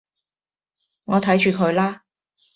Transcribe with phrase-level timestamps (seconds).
[1.03, 2.05] 我睇住佢啦